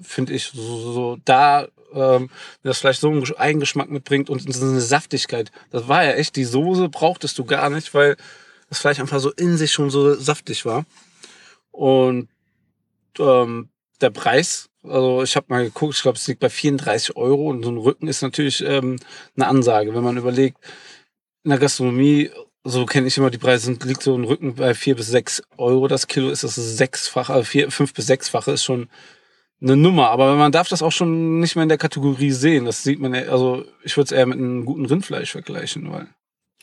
Finde 0.02 0.32
ich, 0.32 0.46
so, 0.46 0.92
so, 0.92 1.18
da, 1.24 1.68
ähm, 1.94 2.30
das 2.62 2.78
Fleisch 2.78 2.98
so 2.98 3.08
einen 3.08 3.24
Eigengeschmack 3.36 3.90
mitbringt 3.90 4.28
und 4.28 4.52
so 4.52 4.66
eine 4.66 4.80
Saftigkeit. 4.80 5.52
Das 5.70 5.88
war 5.88 6.04
ja 6.04 6.12
echt, 6.12 6.36
die 6.36 6.44
Soße 6.44 6.88
brauchtest 6.88 7.38
du 7.38 7.44
gar 7.44 7.70
nicht, 7.70 7.94
weil 7.94 8.16
das 8.68 8.80
Fleisch 8.80 9.00
einfach 9.00 9.20
so 9.20 9.30
in 9.30 9.56
sich 9.56 9.72
schon 9.72 9.90
so 9.90 10.14
saftig 10.14 10.64
war. 10.64 10.84
Und 11.78 12.28
ähm, 13.20 13.68
der 14.00 14.10
Preis, 14.10 14.68
also 14.82 15.22
ich 15.22 15.36
habe 15.36 15.46
mal 15.48 15.64
geguckt, 15.64 15.94
ich 15.94 16.02
glaube, 16.02 16.18
es 16.18 16.26
liegt 16.26 16.40
bei 16.40 16.50
34 16.50 17.16
Euro 17.16 17.48
und 17.50 17.62
so 17.62 17.70
ein 17.70 17.76
Rücken 17.76 18.08
ist 18.08 18.20
natürlich 18.20 18.64
ähm, 18.64 18.96
eine 19.36 19.46
Ansage, 19.46 19.94
wenn 19.94 20.02
man 20.02 20.16
überlegt, 20.16 20.58
in 21.44 21.50
der 21.50 21.60
Gastronomie, 21.60 22.32
so 22.64 22.84
kenne 22.84 23.06
ich 23.06 23.16
immer 23.16 23.30
die 23.30 23.38
Preise, 23.38 23.66
sind, 23.66 23.84
liegt 23.84 24.02
so 24.02 24.16
ein 24.16 24.24
Rücken 24.24 24.56
bei 24.56 24.74
vier 24.74 24.96
bis 24.96 25.06
sechs 25.06 25.40
Euro 25.56 25.86
das 25.86 26.08
Kilo, 26.08 26.30
ist 26.30 26.42
das 26.42 26.56
sechsfache, 26.56 27.32
also 27.32 27.44
vier, 27.44 27.70
fünf 27.70 27.94
bis 27.94 28.06
sechsfache 28.06 28.50
ist 28.50 28.64
schon 28.64 28.88
eine 29.62 29.76
Nummer. 29.76 30.10
Aber 30.10 30.34
man 30.34 30.50
darf 30.50 30.68
das 30.68 30.82
auch 30.82 30.92
schon 30.92 31.38
nicht 31.38 31.54
mehr 31.54 31.62
in 31.62 31.68
der 31.68 31.78
Kategorie 31.78 32.32
sehen. 32.32 32.64
Das 32.64 32.82
sieht 32.82 32.98
man, 32.98 33.14
ja, 33.14 33.22
also 33.28 33.64
ich 33.84 33.96
würde 33.96 34.06
es 34.06 34.12
eher 34.12 34.26
mit 34.26 34.38
einem 34.38 34.64
guten 34.64 34.86
Rindfleisch 34.86 35.30
vergleichen, 35.30 35.92
weil. 35.92 36.08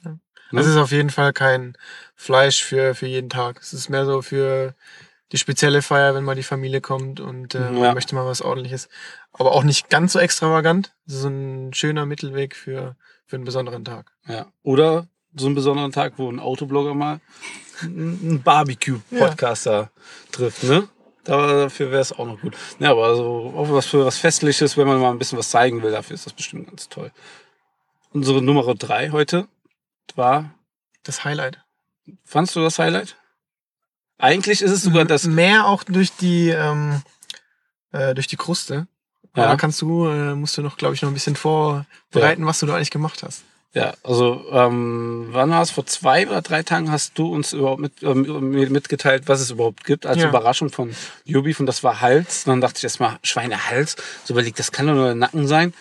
Ja. 0.04 0.18
Ne? 0.52 0.60
Es 0.60 0.68
ist 0.68 0.76
auf 0.76 0.92
jeden 0.92 1.10
Fall 1.10 1.32
kein 1.32 1.78
Fleisch 2.16 2.64
für, 2.66 2.96
für 2.96 3.08
jeden 3.08 3.30
Tag. 3.30 3.62
Es 3.62 3.72
ist 3.72 3.90
mehr 3.90 4.06
so 4.06 4.22
für 4.22 4.76
die 5.32 5.38
spezielle 5.38 5.82
Feier, 5.82 6.14
wenn 6.14 6.24
mal 6.24 6.36
die 6.36 6.44
Familie 6.44 6.82
kommt 6.82 7.20
und 7.20 7.56
äh, 7.56 7.60
ja. 7.60 7.72
man 7.72 7.94
möchte 7.96 8.16
mal 8.16 8.26
was 8.26 8.42
ordentliches. 8.42 8.90
Aber 9.34 9.54
auch 9.54 9.64
nicht 9.64 9.90
ganz 9.90 10.14
so 10.14 10.20
extravagant. 10.20 10.94
Ist 11.08 11.24
ein 11.24 11.74
schöner 11.74 12.06
Mittelweg 12.06 12.56
für, 12.56 12.96
für 13.26 13.36
einen 13.36 13.46
besonderen 13.46 13.84
Tag. 13.84 14.12
Ja. 14.28 14.48
Oder 14.64 15.08
so 15.36 15.48
einen 15.48 15.56
besonderen 15.56 15.92
Tag, 15.92 16.14
wo 16.18 16.32
ein 16.32 16.40
Autoblogger 16.40 16.94
mal 16.94 17.20
einen 17.82 18.42
Barbecue-Podcaster 18.42 19.82
ja. 19.82 19.92
trifft, 20.32 20.64
ne? 20.64 20.88
Dafür 21.26 21.90
wäre 21.90 22.02
es 22.02 22.14
auch 22.14 22.28
noch 22.28 22.40
gut. 22.40 22.56
Ja, 22.78 22.92
aber 22.92 23.06
also 23.06 23.52
auch 23.56 23.70
was 23.72 23.88
für 23.88 24.06
was 24.06 24.20
Festliches, 24.20 24.78
wenn 24.78 24.88
man 24.88 25.00
mal 25.00 25.10
ein 25.10 25.18
bisschen 25.18 25.40
was 25.40 25.50
zeigen 25.50 25.82
will, 25.82 25.92
dafür 25.92 26.14
ist 26.14 26.28
das 26.28 26.34
bestimmt 26.34 26.68
ganz 26.68 26.88
toll. 26.88 27.12
Unsere 28.12 28.44
Nummer 28.44 28.76
drei 28.76 29.10
heute 29.10 29.48
war 30.16 30.54
das 31.04 31.26
Highlight. 31.26 31.60
Fandst 32.24 32.56
du 32.56 32.62
das 32.62 32.78
Highlight? 32.78 33.18
Eigentlich 34.18 34.62
ist 34.62 34.72
es 34.72 34.84
sogar 34.84 35.06
das. 35.06 35.26
Mehr 35.26 35.66
auch 35.68 35.84
durch 35.84 36.12
die, 36.16 36.50
ähm, 36.50 37.02
äh, 37.92 38.14
durch 38.14 38.28
die 38.28 38.38
Kruste. 38.38 38.88
Ja. 39.36 39.48
Da 39.48 39.56
kannst 39.58 39.82
du, 39.82 40.08
äh, 40.08 40.34
musst 40.36 40.58
du 40.58 40.62
noch, 40.62 40.78
glaube 40.78 40.96
ich, 40.96 41.02
noch 41.02 41.10
ein 41.10 41.14
bisschen 41.14 41.36
vorbereiten, 41.36 42.42
ja. 42.42 42.48
was 42.48 42.60
du 42.60 42.66
da 42.66 42.76
eigentlich 42.76 42.92
gemacht 42.92 43.22
hast. 43.24 43.44
Ja, 43.74 43.94
also 44.04 44.46
ähm, 44.52 45.28
wann 45.32 45.50
war 45.50 45.62
es? 45.62 45.70
Vor 45.70 45.86
zwei 45.86 46.26
oder 46.26 46.42
drei 46.42 46.64
Tagen 46.64 46.90
hast 46.90 47.20
du 47.20 47.28
uns 47.34 47.52
überhaupt 47.52 47.82
mit, 47.82 48.02
ähm, 48.04 48.52
mitgeteilt, 48.72 49.24
was 49.26 49.42
es 49.42 49.52
überhaupt 49.52 49.84
gibt, 49.84 50.06
als 50.06 50.22
ja. 50.22 50.30
Überraschung 50.30 50.70
von 50.70 50.96
Jubif 51.26 51.60
und 51.60 51.66
das 51.66 51.84
war 51.84 52.00
Hals. 52.00 52.46
Und 52.46 52.52
dann 52.52 52.62
dachte 52.62 52.78
ich 52.78 52.86
erstmal, 52.86 53.20
Schweinehals. 53.22 53.98
So 54.24 54.34
überlegt, 54.34 54.60
das 54.60 54.72
kann 54.72 54.88
doch 54.88 54.94
nur 54.94 55.14
Nacken 55.14 55.46
sein. 55.46 55.74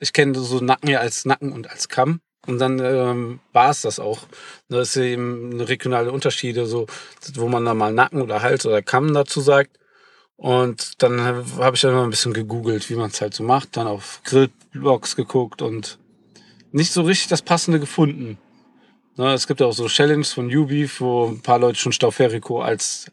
Ich 0.00 0.12
kenne 0.12 0.38
so 0.38 0.60
Nacken 0.60 0.90
ja 0.90 1.00
als 1.00 1.24
Nacken 1.24 1.52
und 1.52 1.70
als 1.70 1.88
Kamm. 1.88 2.20
Und 2.46 2.58
dann 2.58 2.78
ähm, 2.78 3.40
war 3.52 3.70
es 3.70 3.82
das 3.82 4.00
auch. 4.00 4.20
Das 4.68 4.90
ist 4.90 4.96
eben 4.96 5.52
eine 5.52 5.68
regionale 5.68 6.10
Unterschiede, 6.10 6.66
so, 6.66 6.86
wo 7.34 7.48
man 7.48 7.64
da 7.64 7.74
mal 7.74 7.92
Nacken 7.92 8.22
oder 8.22 8.42
Hals 8.42 8.64
oder 8.66 8.82
Kamm 8.82 9.12
dazu 9.12 9.40
sagt. 9.40 9.78
Und 10.36 11.02
dann 11.02 11.20
habe 11.20 11.74
ich 11.74 11.82
dann 11.82 11.94
mal 11.94 12.04
ein 12.04 12.10
bisschen 12.10 12.32
gegoogelt, 12.32 12.88
wie 12.88 12.94
man 12.94 13.10
es 13.10 13.20
halt 13.20 13.34
so 13.34 13.44
macht, 13.44 13.76
dann 13.76 13.86
auf 13.86 14.22
Grillblogs 14.24 15.14
geguckt 15.14 15.60
und 15.60 15.98
nicht 16.72 16.92
so 16.92 17.02
richtig 17.02 17.28
das 17.28 17.42
Passende 17.42 17.78
gefunden. 17.78 18.38
Ne, 19.16 19.34
es 19.34 19.46
gibt 19.46 19.60
auch 19.60 19.72
so 19.72 19.86
Challenges 19.86 20.32
von 20.32 20.46
Ubeef, 20.46 21.02
wo 21.02 21.26
ein 21.26 21.42
paar 21.42 21.58
Leute 21.58 21.78
schon 21.78 21.92
Stauferico 21.92 22.62
als 22.62 23.10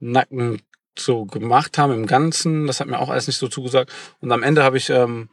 Nacken 0.00 0.62
so 0.98 1.26
gemacht 1.26 1.78
haben 1.78 1.92
im 1.92 2.06
Ganzen. 2.06 2.66
Das 2.66 2.80
hat 2.80 2.88
mir 2.88 2.98
auch 2.98 3.08
alles 3.08 3.28
nicht 3.28 3.38
so 3.38 3.46
zugesagt. 3.46 3.92
Und 4.20 4.32
am 4.32 4.42
Ende 4.42 4.64
habe 4.64 4.78
ich 4.78 4.90
ähm, 4.90 5.28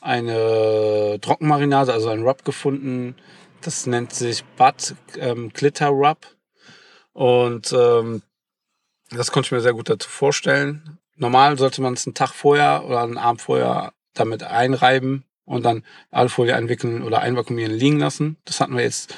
eine 0.00 1.18
Trockenmarinade, 1.20 1.92
also 1.92 2.08
ein 2.08 2.22
Rub 2.22 2.44
gefunden. 2.44 3.16
Das 3.60 3.86
nennt 3.86 4.12
sich 4.12 4.44
Bud 4.56 4.94
ähm, 5.18 5.50
Glitter 5.52 5.88
Rub. 5.88 6.18
Und 7.12 7.72
ähm, 7.72 8.22
das 9.10 9.32
konnte 9.32 9.46
ich 9.46 9.52
mir 9.52 9.60
sehr 9.60 9.72
gut 9.72 9.88
dazu 9.88 10.08
vorstellen. 10.08 10.98
Normal 11.16 11.58
sollte 11.58 11.82
man 11.82 11.94
es 11.94 12.06
einen 12.06 12.14
Tag 12.14 12.32
vorher 12.32 12.84
oder 12.84 13.02
einen 13.02 13.18
Abend 13.18 13.42
vorher 13.42 13.92
damit 14.14 14.44
einreiben 14.44 15.24
und 15.44 15.64
dann 15.64 15.82
Alufolie 16.10 16.54
einwickeln 16.54 17.02
oder 17.02 17.20
einvakuumieren 17.20 17.72
liegen 17.72 17.98
lassen. 17.98 18.36
Das 18.44 18.60
hatten 18.60 18.76
wir 18.76 18.84
jetzt, 18.84 19.14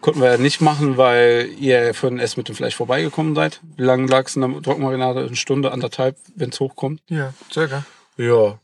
konnten 0.00 0.20
wir 0.20 0.32
ja 0.32 0.38
nicht 0.38 0.60
machen, 0.60 0.96
weil 0.96 1.50
ihr 1.60 1.94
vorhin 1.94 2.18
erst 2.18 2.36
mit 2.36 2.48
dem 2.48 2.56
Fleisch 2.56 2.74
vorbeigekommen 2.74 3.34
seid. 3.34 3.60
Wie 3.76 3.82
lange 3.82 4.06
lag 4.06 4.26
es 4.26 4.36
in 4.36 4.42
der 4.42 4.62
Trockenmarinade? 4.62 5.20
Eine 5.20 5.36
Stunde, 5.36 5.70
anderthalb, 5.70 6.16
wenn 6.34 6.50
es 6.50 6.58
hochkommt? 6.58 7.00
Ja, 7.08 7.32
circa. 7.52 7.84
Ja. 8.16 8.58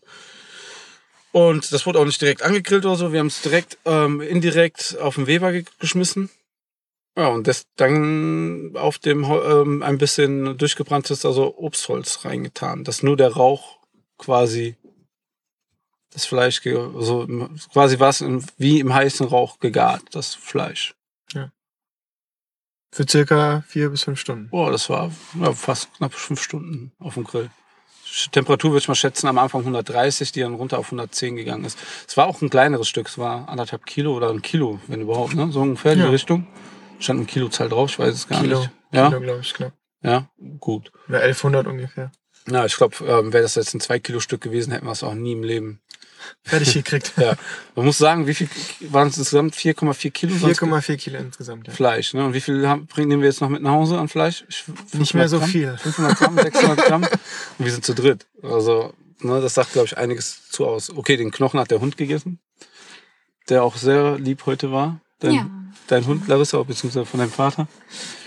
Und 1.32 1.72
das 1.72 1.86
wurde 1.86 1.98
auch 1.98 2.04
nicht 2.04 2.20
direkt 2.20 2.42
angegrillt 2.42 2.84
oder 2.84 2.96
so. 2.96 3.12
Wir 3.12 3.20
haben 3.20 3.28
es 3.28 3.40
direkt 3.40 3.78
ähm, 3.86 4.20
indirekt 4.20 4.98
auf 5.00 5.14
den 5.16 5.26
Weber 5.26 5.52
ge 5.52 5.64
geschmissen. 5.78 6.30
Ja, 7.16 7.28
und 7.28 7.46
das 7.46 7.66
dann 7.76 8.72
auf 8.74 8.98
dem 8.98 9.24
ähm, 9.24 9.82
ein 9.82 9.98
bisschen 9.98 10.56
durchgebranntes, 10.56 11.26
also 11.26 11.58
Obstholz 11.58 12.24
reingetan, 12.24 12.84
dass 12.84 13.02
nur 13.02 13.16
der 13.16 13.32
Rauch 13.32 13.78
quasi 14.16 14.76
das 16.10 16.26
Fleisch, 16.26 16.64
also 16.66 17.26
quasi 17.72 17.98
was 17.98 18.22
wie 18.58 18.80
im 18.80 18.94
heißen 18.94 19.26
Rauch 19.26 19.58
gegart, 19.58 20.02
das 20.12 20.34
Fleisch. 20.34 20.94
Ja. 21.32 21.50
Für 22.94 23.06
circa 23.08 23.62
vier 23.66 23.90
bis 23.90 24.04
fünf 24.04 24.20
Stunden. 24.20 24.48
Boah, 24.48 24.70
das 24.70 24.88
war 24.90 25.10
ja, 25.40 25.52
fast 25.52 25.92
knapp 25.94 26.12
fünf 26.12 26.42
Stunden 26.42 26.92
auf 26.98 27.14
dem 27.14 27.24
Grill. 27.24 27.50
Temperatur 28.30 28.72
würde 28.72 28.82
ich 28.82 28.88
mal 28.88 28.94
schätzen, 28.94 29.26
am 29.26 29.38
Anfang 29.38 29.60
130, 29.62 30.32
die 30.32 30.40
dann 30.40 30.54
runter 30.54 30.78
auf 30.78 30.86
110 30.86 31.36
gegangen 31.36 31.64
ist. 31.64 31.78
Es 32.06 32.16
war 32.16 32.26
auch 32.26 32.42
ein 32.42 32.50
kleineres 32.50 32.88
Stück, 32.88 33.08
es 33.08 33.18
war 33.18 33.48
anderthalb 33.48 33.86
Kilo 33.86 34.14
oder 34.14 34.30
ein 34.30 34.42
Kilo, 34.42 34.80
wenn 34.86 35.00
überhaupt, 35.00 35.34
ne? 35.34 35.50
So 35.50 35.60
ungefähr 35.60 35.92
in 35.94 36.00
ja. 36.00 36.06
die 36.06 36.12
Richtung. 36.12 36.46
Stand 36.98 37.20
eine 37.20 37.26
Kilozahl 37.26 37.68
drauf, 37.68 37.90
ich 37.90 37.98
weiß 37.98 38.14
es 38.14 38.28
gar 38.28 38.40
Kilo, 38.40 38.60
nicht. 38.60 38.70
Ja, 38.92 39.08
Kilo, 39.08 39.20
glaube 39.20 39.40
ich, 39.40 39.54
knapp. 39.54 39.72
Ja, 40.02 40.28
gut. 40.58 40.92
Ja, 41.08 41.18
1100 41.18 41.66
ungefähr. 41.66 42.12
Ja, 42.50 42.66
ich 42.66 42.76
glaube, 42.76 42.96
ähm, 43.06 43.32
wäre 43.32 43.42
das 43.42 43.54
jetzt 43.54 43.74
ein 43.74 43.80
2 43.80 43.98
Kilo 44.00 44.20
Stück 44.20 44.40
gewesen, 44.40 44.72
hätten 44.72 44.86
wir 44.86 44.92
es 44.92 45.02
auch 45.02 45.14
nie 45.14 45.32
im 45.32 45.42
Leben 45.42 45.80
fertig 46.42 46.74
gekriegt. 46.74 47.12
ja. 47.16 47.36
Man 47.74 47.86
muss 47.86 47.98
sagen, 47.98 48.26
wie 48.26 48.34
viel 48.34 48.48
waren 48.80 49.08
es 49.08 49.18
insgesamt? 49.18 49.54
4,4 49.54 50.10
Kilo? 50.10 50.34
4,4 50.34 50.96
Kilo 50.96 51.18
insgesamt, 51.18 51.68
ja. 51.68 51.72
Fleisch, 51.72 52.14
ne? 52.14 52.24
Und 52.24 52.34
wie 52.34 52.40
viel 52.40 52.66
haben, 52.66 52.88
nehmen 52.96 53.22
wir 53.22 53.28
jetzt 53.28 53.40
noch 53.40 53.48
mit 53.48 53.62
nach 53.62 53.72
Hause 53.72 53.98
an 53.98 54.08
Fleisch? 54.08 54.44
Nicht 54.92 55.14
mehr 55.14 55.28
so 55.28 55.38
Gramm? 55.38 55.48
viel. 55.48 55.76
500 55.76 56.18
Gramm, 56.18 56.38
600 56.38 56.86
Gramm. 56.86 57.02
Und 57.58 57.64
wir 57.64 57.72
sind 57.72 57.84
zu 57.84 57.94
dritt. 57.94 58.26
Also, 58.42 58.94
ne, 59.20 59.40
das 59.40 59.54
sagt, 59.54 59.72
glaube 59.72 59.86
ich, 59.86 59.96
einiges 59.96 60.48
zu 60.48 60.66
aus. 60.66 60.90
Okay, 60.90 61.16
den 61.16 61.30
Knochen 61.30 61.60
hat 61.60 61.70
der 61.70 61.80
Hund 61.80 61.96
gegessen, 61.96 62.40
der 63.48 63.62
auch 63.64 63.76
sehr 63.76 64.18
lieb 64.18 64.46
heute 64.46 64.72
war. 64.72 65.00
Dein, 65.20 65.34
ja. 65.34 65.50
dein 65.86 66.06
Hund, 66.06 66.26
Larissa, 66.26 66.62
beziehungsweise 66.62 67.06
von 67.06 67.20
deinem 67.20 67.30
Vater. 67.30 67.68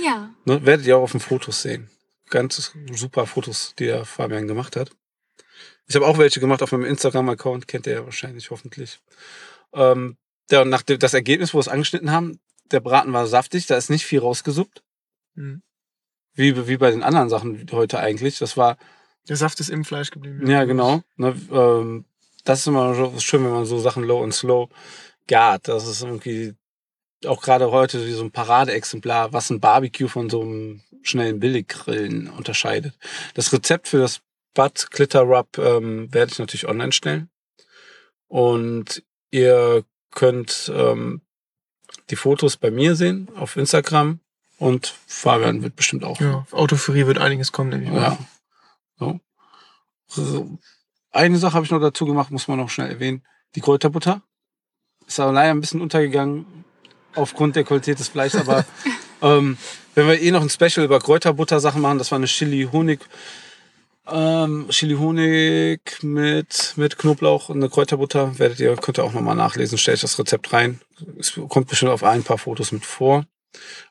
Ja. 0.02 0.30
Ne, 0.46 0.66
werdet 0.66 0.86
ihr 0.86 0.98
auch 0.98 1.04
auf 1.04 1.12
den 1.12 1.20
Fotos 1.20 1.62
sehen. 1.62 1.90
Ganz 2.30 2.74
super 2.94 3.28
Fotos, 3.28 3.74
die 3.78 3.86
der 3.86 4.06
Fabian 4.06 4.48
gemacht 4.48 4.76
hat. 4.76 4.92
Ich 5.88 5.96
habe 5.96 6.08
auch 6.08 6.18
welche 6.18 6.40
gemacht 6.40 6.64
auf 6.64 6.72
meinem 6.72 6.86
Instagram-Account, 6.86 7.68
kennt 7.68 7.88
ihr 7.88 7.94
ja 7.94 8.06
wahrscheinlich 8.06 8.50
hoffentlich. 8.50 9.00
Ähm, 9.74 10.18
der, 10.50 10.66
nach 10.66 10.82
dem, 10.82 11.00
das 11.00 11.14
Ergebnis, 11.14 11.54
wo 11.54 11.58
wir 11.58 11.62
es 11.62 11.68
angeschnitten 11.68 12.12
haben, 12.12 12.40
der 12.72 12.80
Braten 12.80 13.14
war 13.14 13.28
saftig, 13.28 13.68
da 13.68 13.78
ist 13.78 13.90
nicht 13.90 14.06
viel 14.06 14.20
rausgesuppt. 14.20 14.84
Mhm. 15.36 15.62
Wie, 16.34 16.68
wie 16.68 16.78
bei 16.78 16.92
den 16.92 17.04
anderen 17.04 17.30
Sachen 17.30 17.66
heute 17.72 18.00
eigentlich. 18.00 18.40
Das 18.40 18.58
war. 18.58 18.78
Der 19.28 19.38
Saft 19.38 19.60
ist 19.60 19.70
im 19.70 19.86
Fleisch 19.86 20.12
geblieben. 20.12 20.46
Ja, 20.48 20.66
genau. 20.66 21.02
Ne, 21.16 21.36
ähm, 21.52 22.06
das 22.44 22.60
ist 22.60 22.68
immer 22.68 22.94
so 22.94 23.20
schön, 23.20 23.44
wenn 23.44 23.52
man 23.52 23.66
so 23.66 23.80
Sachen 23.80 24.04
low 24.04 24.22
und 24.22 24.34
slow 24.34 24.70
gart. 25.28 25.68
Das 25.68 25.88
ist 25.88 26.04
irgendwie 26.04 26.54
auch 27.26 27.42
gerade 27.42 27.72
heute 27.72 28.06
wie 28.06 28.12
so 28.12 28.24
ein 28.24 28.32
Paradeexemplar, 28.32 29.34
was 29.34 29.50
ein 29.50 29.60
Barbecue 29.60 30.08
von 30.08 30.30
so 30.30 30.42
einem 30.42 30.82
schnellen 31.02 31.40
Billiggrillen 31.40 32.30
unterscheidet. 32.30 32.96
Das 33.34 33.52
Rezept 33.52 33.88
für 33.88 33.98
das 33.98 34.22
Bud 34.56 34.90
Glitter 34.90 35.22
Rub 35.22 35.60
ähm, 35.60 36.12
werde 36.12 36.32
ich 36.32 36.40
natürlich 36.40 36.68
online 36.68 36.92
stellen. 36.92 37.30
Und 38.28 39.04
ihr 39.30 39.84
könnt 40.10 40.72
ähm, 40.74 41.22
die 42.10 42.16
Fotos 42.16 42.58
bei 42.58 42.72
mir 42.72 42.96
sehen 42.96 43.30
auf 43.36 43.56
Instagram 43.56 44.20
und 44.58 44.96
Fabian 45.06 45.62
wird 45.62 45.76
bestimmt 45.76 46.04
auch. 46.04 46.20
Ja, 46.20 46.36
auf 46.36 46.54
Autofurie 46.54 47.06
wird 47.06 47.20
einiges 47.20 47.52
kommen, 47.52 47.70
denke 47.70 47.88
ich. 47.88 47.94
Ja. 47.94 48.18
So. 48.98 49.20
so. 50.08 50.58
Eine 51.12 51.38
Sache 51.38 51.54
habe 51.54 51.66
ich 51.66 51.72
noch 51.72 51.82
dazu 51.82 52.08
gemacht, 52.08 52.32
muss 52.32 52.48
man 52.48 52.58
noch 52.58 52.70
schnell 52.70 52.90
erwähnen. 52.90 53.24
Die 53.54 53.62
Kräuterbutter. 53.62 54.24
Ist 55.06 55.20
aber 55.20 55.34
leider 55.34 55.52
ein 55.52 55.62
bisschen 55.62 55.82
untergegangen 55.82 56.66
aufgrund 57.14 57.56
der 57.56 57.64
Qualität 57.64 58.00
des 58.00 58.08
Fleisches, 58.08 58.42
aber 58.42 58.66
Ähm, 59.22 59.58
wenn 59.96 60.08
wir 60.08 60.22
eh 60.22 60.32
noch 60.32 60.42
ein 60.42 60.50
Special 60.50 60.86
über 60.86 61.00
Kräuterbutter-Sachen 61.00 61.82
machen, 61.82 61.98
das 61.98 62.12
war 62.12 62.18
eine 62.18 62.28
Chili-Honig. 62.28 63.00
Ähm, 64.08 64.68
Chili-Honig 64.70 65.82
mit, 66.04 66.74
mit 66.76 66.98
Knoblauch 66.98 67.50
und 67.50 67.58
eine 67.58 67.70
Kräuterbutter. 67.70 68.38
Werdet 68.38 68.60
ihr, 68.60 68.76
könnt 68.76 69.00
ihr 69.00 69.04
auch 69.04 69.14
nochmal 69.14 69.36
nachlesen, 69.36 69.78
stelle 69.78 69.96
ich 69.96 70.02
das 70.02 70.20
Rezept 70.20 70.54
rein. 70.54 70.80
Es 71.20 71.40
kommt 71.50 71.68
bestimmt 71.68 71.92
auf 71.92 72.04
ein 72.04 72.24
paar 72.24 72.38
Fotos 72.38 72.72
mit 72.72 72.86
vor. 72.86 73.26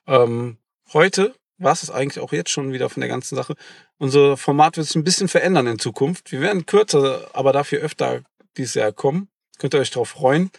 Ähm, 0.06 0.58
heute 0.92 1.34
war 1.58 1.72
es 1.72 1.90
eigentlich 1.90 2.22
auch 2.22 2.32
jetzt 2.32 2.50
schon 2.50 2.72
wieder 2.72 2.88
von 2.90 3.00
der 3.00 3.08
ganzen 3.08 3.34
Sache. 3.34 3.54
Unser 3.98 4.36
Format 4.36 4.76
wird 4.76 4.86
sich 4.86 4.96
ein 4.96 5.04
bisschen 5.04 5.28
verändern 5.28 5.66
in 5.66 5.78
Zukunft. 5.78 6.30
Wir 6.30 6.40
werden 6.40 6.66
kürzer, 6.66 7.30
aber 7.32 7.52
dafür 7.52 7.80
öfter 7.80 8.22
dieses 8.56 8.74
Jahr 8.74 8.92
kommen. 8.92 9.28
Könnt 9.58 9.74
ihr 9.74 9.80
euch 9.80 9.90
darauf 9.90 10.10
freuen. 10.10 10.50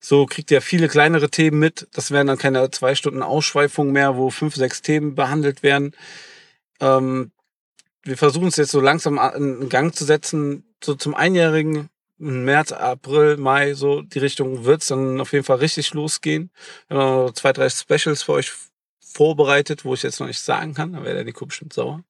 So 0.00 0.26
kriegt 0.26 0.50
ihr 0.50 0.62
viele 0.62 0.88
kleinere 0.88 1.30
Themen 1.30 1.58
mit. 1.58 1.86
Das 1.92 2.10
werden 2.10 2.26
dann 2.26 2.38
keine 2.38 2.70
zwei 2.70 2.94
Stunden 2.94 3.22
Ausschweifungen 3.22 3.92
mehr, 3.92 4.16
wo 4.16 4.30
fünf, 4.30 4.54
sechs 4.54 4.82
Themen 4.82 5.14
behandelt 5.14 5.62
werden. 5.62 5.94
Ähm, 6.80 7.30
wir 8.04 8.16
versuchen 8.16 8.48
es 8.48 8.56
jetzt 8.56 8.72
so 8.72 8.80
langsam 8.80 9.18
in 9.36 9.68
Gang 9.68 9.94
zu 9.94 10.04
setzen. 10.04 10.64
So 10.82 10.94
zum 10.94 11.14
Einjährigen, 11.14 11.88
März, 12.18 12.72
April, 12.72 13.36
Mai, 13.36 13.74
so 13.74 14.02
die 14.02 14.18
Richtung 14.18 14.64
wird 14.64 14.82
es 14.82 14.88
dann 14.88 15.20
auf 15.20 15.32
jeden 15.32 15.44
Fall 15.44 15.58
richtig 15.58 15.94
losgehen. 15.94 16.50
Wir 16.88 16.98
haben 16.98 17.26
noch 17.26 17.32
zwei, 17.32 17.52
drei 17.52 17.68
Specials 17.68 18.22
für 18.22 18.32
euch 18.32 18.52
vorbereitet, 19.00 19.84
wo 19.84 19.94
ich 19.94 20.02
jetzt 20.02 20.20
noch 20.20 20.26
nicht 20.26 20.40
sagen 20.40 20.74
kann. 20.74 20.92
Da 20.92 21.04
wäre 21.04 21.16
der 21.16 21.24
Nico 21.24 21.46
bestimmt 21.46 21.72
sauer. 21.72 22.02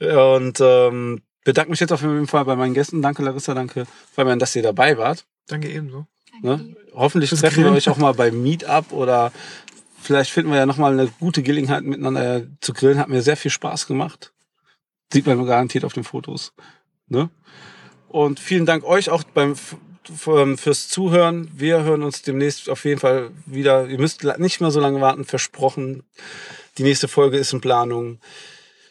Und 0.00 0.60
ähm, 0.60 1.22
bedanke 1.44 1.70
mich 1.70 1.80
jetzt 1.80 1.92
auf 1.92 2.02
jeden 2.02 2.26
Fall 2.26 2.44
bei 2.44 2.56
meinen 2.56 2.74
Gästen. 2.74 3.02
Danke 3.02 3.22
Larissa, 3.22 3.54
danke 3.54 3.86
Fabian, 4.12 4.38
dass 4.38 4.56
ihr 4.56 4.62
dabei 4.62 4.98
wart. 4.98 5.24
Danke 5.46 5.68
ebenso. 5.68 6.06
Ne? 6.42 6.74
Hoffentlich 6.94 7.30
Fürs 7.30 7.40
treffen 7.40 7.64
wir 7.64 7.72
euch 7.72 7.88
auch 7.88 7.96
mal 7.96 8.14
beim 8.14 8.42
Meetup 8.42 8.92
oder 8.92 9.32
vielleicht 10.00 10.30
finden 10.30 10.50
wir 10.50 10.58
ja 10.58 10.66
nochmal 10.66 10.92
eine 10.92 11.08
gute 11.20 11.42
Gelegenheit 11.42 11.84
miteinander 11.84 12.42
zu 12.60 12.72
grillen. 12.72 12.98
Hat 12.98 13.08
mir 13.08 13.22
sehr 13.22 13.36
viel 13.36 13.50
Spaß 13.50 13.86
gemacht. 13.86 14.32
Sieht 15.14 15.26
man 15.26 15.46
garantiert 15.46 15.84
auf 15.84 15.92
den 15.92 16.04
Fotos. 16.04 16.52
Ne? 17.08 17.30
Und 18.08 18.40
vielen 18.40 18.66
Dank 18.66 18.84
euch 18.84 19.10
auch 19.10 19.22
beim 19.24 19.52
f- 19.52 19.76
fürs 20.56 20.88
Zuhören. 20.88 21.50
Wir 21.54 21.82
hören 21.82 22.02
uns 22.02 22.22
demnächst 22.22 22.68
auf 22.68 22.84
jeden 22.84 23.00
Fall 23.00 23.30
wieder. 23.46 23.86
Ihr 23.86 23.98
müsst 23.98 24.24
nicht 24.38 24.60
mehr 24.60 24.70
so 24.70 24.80
lange 24.80 25.00
warten, 25.00 25.24
versprochen. 25.24 26.02
Die 26.78 26.82
nächste 26.82 27.08
Folge 27.08 27.38
ist 27.38 27.52
in 27.52 27.60
Planung. 27.60 28.18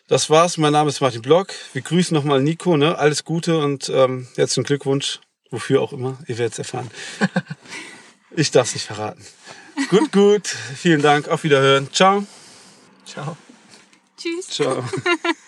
Das 0.08 0.30
war's. 0.30 0.58
Mein 0.58 0.74
Name 0.74 0.90
ist 0.90 1.02
Martin 1.02 1.22
Block. 1.22 1.50
Wir 1.74 1.82
grüßen 1.82 2.16
nochmal 2.16 2.42
Nico. 2.42 2.78
Ne? 2.78 2.98
Alles 2.98 3.24
Gute 3.24 3.58
und 3.60 3.90
ähm, 3.94 4.28
herzlichen 4.36 4.64
Glückwunsch. 4.66 5.20
Wofür 5.52 5.82
auch 5.82 5.94
immer. 5.94 6.18
Ihr 6.28 6.38
werdet 6.38 6.54
es 6.54 6.60
erfahren. 6.60 6.90
Ich 8.36 8.50
darf 8.50 8.66
es 8.68 8.74
nicht 8.74 8.88
verraten. 8.88 9.24
Gut, 9.92 10.12
gut. 10.12 10.48
Vielen 10.48 11.04
Dank. 11.04 11.28
Auf 11.28 11.44
Wiederhören. 11.44 11.88
Ciao. 11.94 12.26
Ciao. 13.06 13.38
Tschüss. 14.18 14.48
Ciao. 14.48 14.84